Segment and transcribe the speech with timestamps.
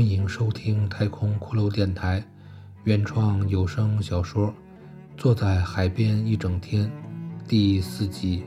[0.00, 2.24] 欢迎收听太空骷髅电台
[2.84, 4.48] 原创有声小说
[5.14, 6.86] 《坐在海边一整天》
[7.46, 8.42] 第四集。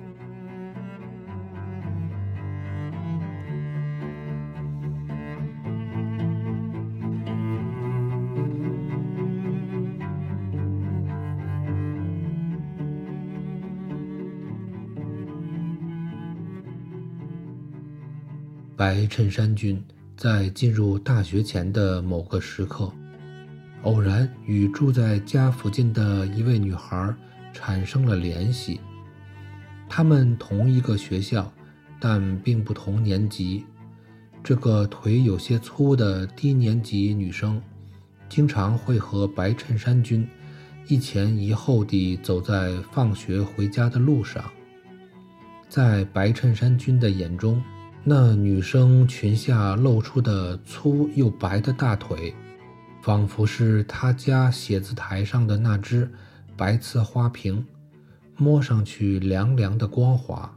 [18.76, 19.80] 白衬衫君
[20.16, 22.92] 在进入大学前的某个时刻，
[23.82, 27.14] 偶然与住在家附近的一位女孩
[27.52, 28.80] 产生了联系。
[29.90, 31.52] 他们同一个学校，
[32.00, 33.66] 但并不同年级。
[34.44, 37.62] 这个腿有些粗的低年级女生，
[38.28, 40.28] 经常会和白衬衫君
[40.88, 44.44] 一前一后地走在放学回家的路上。
[45.70, 47.62] 在白衬衫君的眼中，
[48.06, 52.36] 那女生裙下露出的粗又白的大腿，
[53.02, 56.12] 仿佛是她家写字台上的那只
[56.58, 57.66] 白瓷花瓶，
[58.36, 60.54] 摸上去凉凉的光滑。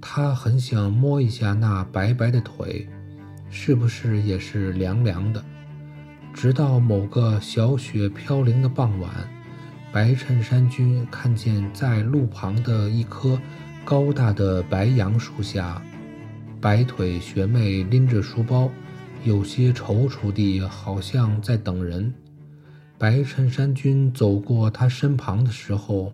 [0.00, 2.88] 她很想摸一下那白白的腿，
[3.48, 5.44] 是不是也是凉凉的？
[6.34, 9.08] 直到某个小雪飘零的傍晚，
[9.92, 13.40] 白衬衫君看见在路旁的一棵
[13.84, 15.80] 高大的白杨树下。
[16.60, 18.70] 白腿学妹拎着书包，
[19.24, 22.12] 有些踌躇地，好像在等人。
[22.98, 26.12] 白衬衫君走过她身旁的时候，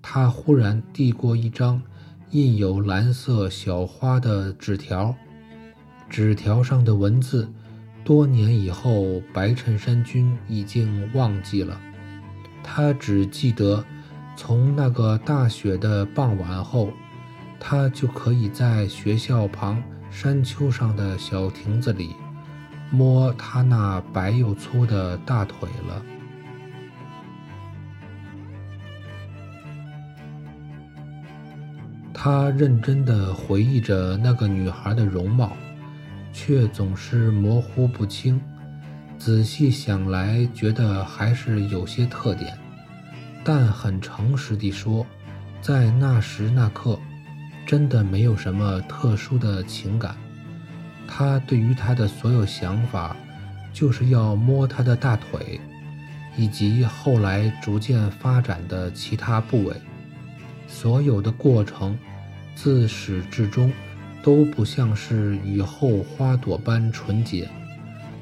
[0.00, 1.82] 他忽然递过一张
[2.30, 5.14] 印有蓝色小花的纸条。
[6.08, 7.48] 纸条上的文字，
[8.04, 11.78] 多年以后，白衬衫君已经忘记了。
[12.62, 13.84] 他只记得，
[14.36, 16.90] 从那个大雪的傍晚后。
[17.60, 22.16] 他就可以在学校旁山丘上的小亭子里
[22.90, 26.02] 摸他那白又粗的大腿了。
[32.12, 35.56] 他认真地回忆着那个女孩的容貌，
[36.32, 38.40] 却总是模糊不清。
[39.16, 42.58] 仔细想来，觉得还是有些特点。
[43.44, 45.06] 但很诚实地说，
[45.62, 46.98] 在那时那刻。
[47.70, 50.16] 真的没有什么特殊的情感，
[51.06, 53.16] 他对于他的所有想法，
[53.72, 55.60] 就是要摸他的大腿，
[56.36, 59.76] 以及后来逐渐发展的其他部位。
[60.66, 61.96] 所有的过程，
[62.56, 63.72] 自始至终，
[64.20, 67.48] 都不像是雨后花朵般纯洁，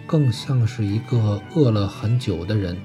[0.07, 2.77] 更像是一个饿了很久的人，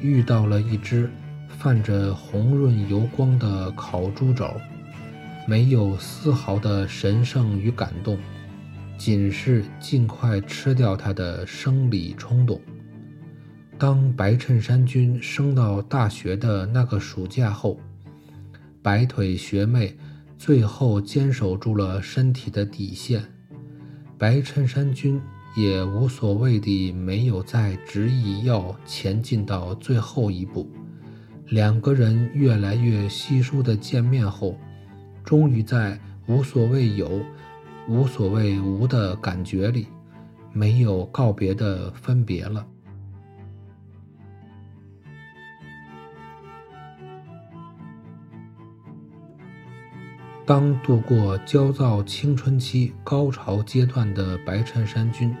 [0.00, 1.10] 遇到了一只
[1.48, 4.48] 泛着红润油光的烤猪肘。
[5.48, 8.18] 没有丝毫的神圣与感动，
[8.98, 12.60] 仅是尽快吃掉他的生理冲动。
[13.78, 17.78] 当白衬衫君升到大学的那个暑假后，
[18.82, 19.96] 白腿学妹
[20.36, 23.22] 最后坚守住了身体的底线，
[24.18, 25.20] 白衬衫君
[25.56, 30.68] 也无所谓地没有再执意要前进到最后一步。
[31.46, 34.58] 两个人越来越稀疏的见面后。
[35.26, 35.98] 终于在
[36.28, 37.20] 无所谓有、
[37.88, 39.88] 无所谓无的感觉里，
[40.52, 42.64] 没有告别的分别了。
[50.46, 55.34] 当度过焦躁青春期高潮阶段的白衬衫君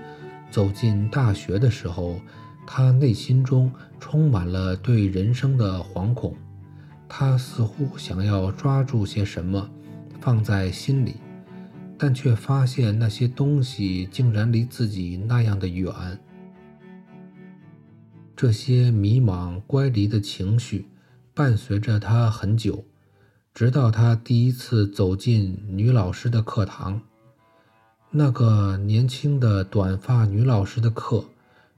[0.50, 2.20] 走进大学的时候，
[2.66, 6.34] 他内心中充满了对人生的惶恐。
[7.08, 9.70] 他似乎想要抓住些什么，
[10.20, 11.16] 放在心里，
[11.98, 15.92] 但却发现那些东西竟然离自己那样的远。
[18.34, 20.88] 这些迷茫、乖离的情绪
[21.32, 22.84] 伴随着他很久，
[23.54, 27.00] 直到他第一次走进女老师的课堂。
[28.10, 31.24] 那个年轻的短发女老师的课，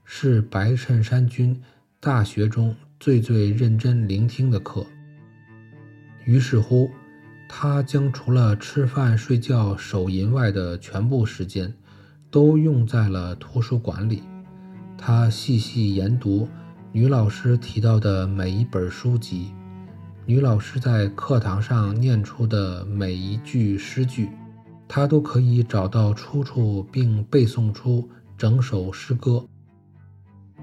[0.03, 1.61] 是白衬衫君
[1.99, 4.85] 大学中最最认真聆听的课。
[6.25, 6.89] 于是乎，
[7.51, 11.73] 他将除了吃饭、睡觉、手淫外的全部时间，
[12.29, 14.21] 都用在了图书馆里。
[14.95, 16.47] 他细细研读
[16.91, 19.51] 女老师提到的每一本书籍，
[20.27, 24.29] 女老师在课堂上念出的每一句诗句，
[24.87, 28.07] 他都可以找到出处，并背诵出
[28.37, 29.43] 整首诗歌。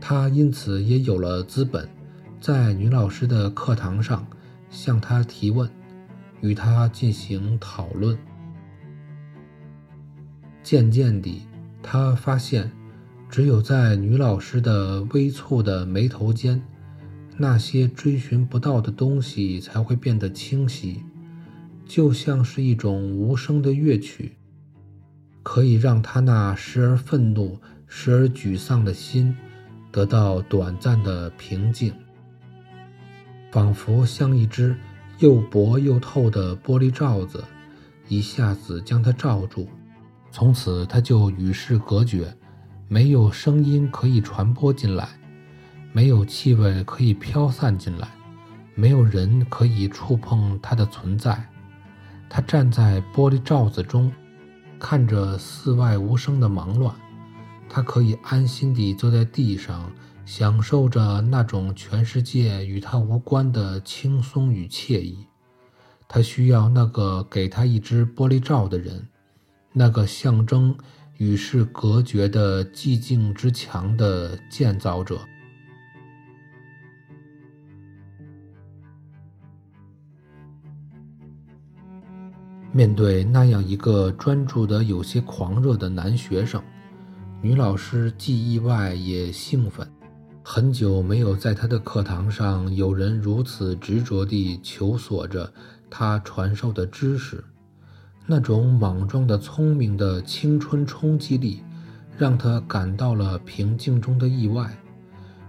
[0.00, 1.88] 他因此也有了资本，
[2.40, 4.24] 在女老师的课堂上。
[4.68, 5.70] 向她提问，
[6.46, 8.16] 与他进行讨论。
[10.62, 11.42] 渐渐地，
[11.82, 12.70] 他发现，
[13.28, 16.62] 只有在女老师的微蹙的眉头间，
[17.36, 21.02] 那些追寻不到的东西才会变得清晰，
[21.84, 24.36] 就像是一种无声的乐曲，
[25.42, 29.36] 可以让他那时而愤怒、时而沮丧的心
[29.92, 31.92] 得到短暂的平静，
[33.52, 34.76] 仿佛像一只
[35.18, 37.42] 又薄又透的玻璃罩子，
[38.08, 39.68] 一下子将他罩住，
[40.30, 42.36] 从此他就与世隔绝。
[42.88, 45.08] 没有声音可以传播进来，
[45.92, 48.08] 没有气味可以飘散进来，
[48.74, 51.44] 没有人可以触碰它的存在。
[52.28, 54.12] 他站在玻璃罩子中，
[54.78, 56.94] 看着四外无声的忙乱。
[57.68, 59.90] 他可以安心地坐在地上，
[60.26, 65.26] 享受着那种全世界与他无关的轻松与惬意。
[66.06, 69.08] 他需要那个给他一只玻璃罩的人，
[69.72, 70.76] 那个象征。
[71.18, 75.18] 与世隔绝的寂静之墙的建造者，
[82.70, 86.62] 面对那样一个专注的有些狂热的男学生，
[87.40, 89.90] 女老师既意外也兴奋。
[90.48, 95.52] 很久没有在他的课堂上有人如此执着地求索着
[95.90, 97.42] 他传授的知识。
[98.26, 101.62] 那种莽撞的、聪明的青春冲击力，
[102.16, 104.72] 让他感到了平静中的意外。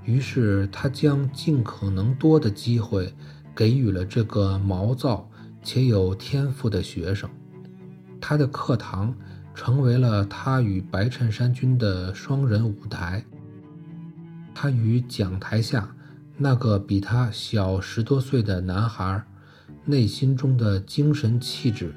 [0.03, 3.13] 于是，他将尽可能多的机会
[3.55, 5.29] 给予了这个毛躁
[5.61, 7.29] 且有天赋的学生。
[8.19, 9.13] 他的课堂
[9.53, 13.23] 成为了他与白衬衫君的双人舞台。
[14.59, 15.87] 他与讲台下
[16.35, 19.23] 那个比他小十多岁的男孩
[19.85, 21.93] 内心中的精神气质。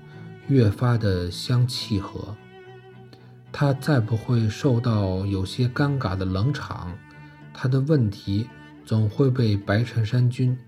[0.47, 2.37] 越发的相契合，
[3.51, 6.93] 他再不会受到有些尴尬的冷场，
[7.55, 8.47] 他的问题
[8.85, 10.59] 总会被白衬衫君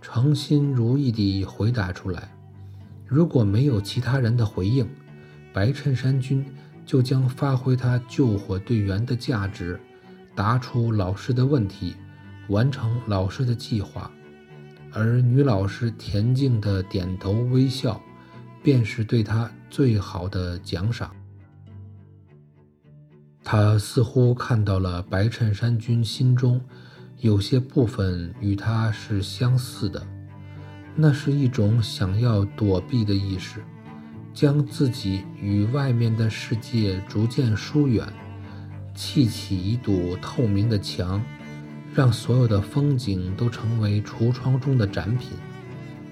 [0.00, 2.34] 诚心如意地回答出来。
[3.06, 4.86] 如果没有其他人的回应，
[5.54, 6.44] 白衬衫君
[6.84, 9.80] 就将发挥他救火队员的价值，
[10.34, 11.94] 答出老师的问题，
[12.48, 14.10] 完成老师的计划，
[14.92, 18.00] 而女老师恬静的点头微笑。
[18.62, 21.10] 便是对他最好的奖赏。
[23.42, 26.60] 他似乎看到了白衬衫君心中
[27.20, 30.06] 有些部分与他是相似的，
[30.94, 33.64] 那是一种想要躲避的意识，
[34.34, 38.06] 将自己与外面的世界逐渐疏远，
[39.00, 41.24] 砌起一堵透明的墙，
[41.94, 45.30] 让所有的风景都成为橱窗中的展品，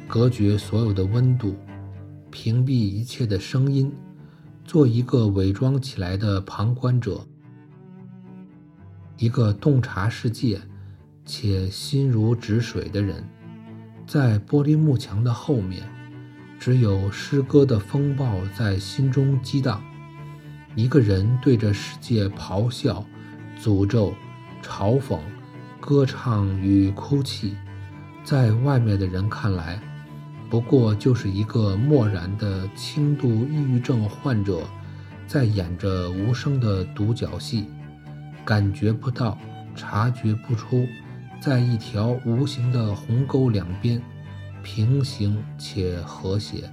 [0.07, 1.55] 隔绝所有的温度。
[2.31, 3.93] 屏蔽一切的声音，
[4.65, 7.27] 做一个伪装起来的旁观者，
[9.19, 10.59] 一个洞察世界
[11.27, 13.23] 且心如止水的人。
[14.07, 15.83] 在玻璃幕墙的后面，
[16.59, 19.85] 只有诗歌的风暴在心中激荡。
[20.79, 23.05] 一个人对着世界咆哮、
[23.61, 24.15] 诅咒、
[24.63, 25.19] 嘲讽、
[25.81, 27.57] 歌唱与哭泣，
[28.23, 29.81] 在外面的人看来。
[30.49, 34.61] 不过就是一个漠然的轻度抑郁症患者，
[35.27, 37.67] 在演着无声的独角戏，
[38.45, 39.37] 感觉不到，
[39.75, 40.87] 察觉不出，
[41.41, 44.01] 在一条无形的鸿沟两边，
[44.63, 46.71] 平行且和谐。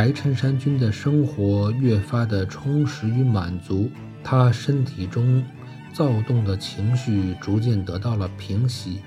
[0.00, 3.90] 白衬衫君的生活越发的充实与满足，
[4.24, 5.44] 他身体中。
[5.92, 9.00] 躁动的情绪逐渐得到了平息，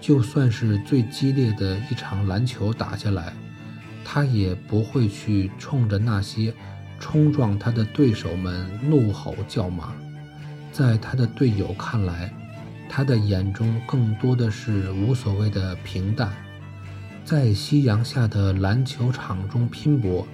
[0.00, 3.32] 就算是最激烈的一场篮球打下来，
[4.04, 6.54] 他也不会去冲着那些
[7.00, 9.92] 冲撞他的对手们怒吼叫骂。
[10.70, 12.32] 在他的队友看来，
[12.88, 16.32] 他的眼中更多的是无所谓的平淡。
[17.24, 20.26] 在夕阳下的篮球场中拼搏，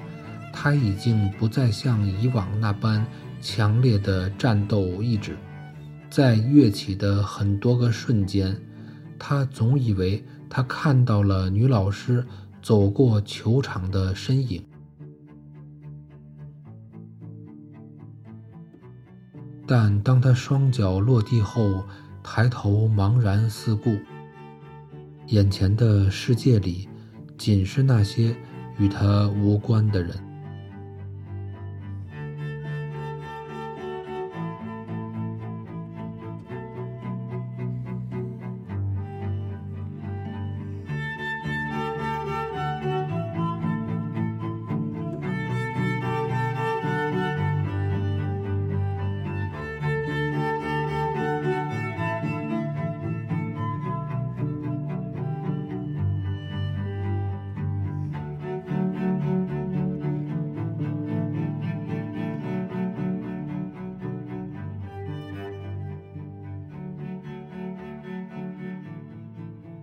[0.52, 3.06] 他已经不再像以往那般
[3.40, 5.36] 强烈的战斗意志。
[6.10, 8.60] 在跃起的很多个瞬间，
[9.18, 12.26] 他总以为他看到了女老师
[12.62, 14.64] 走过球场的身影。
[19.66, 21.84] 但当他双脚落地后，
[22.22, 23.98] 抬头茫然四顾，
[25.28, 26.88] 眼前的世界里
[27.36, 28.34] 仅是那些
[28.78, 30.27] 与他无关的人。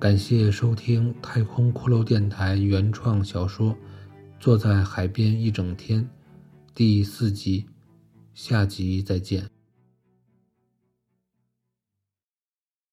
[0.06, 3.72] 感谢收听太空骷髅电台原创小说
[4.40, 6.00] 《坐在海边一整天》
[6.76, 7.66] 第四集，
[8.36, 9.55] 下集再见。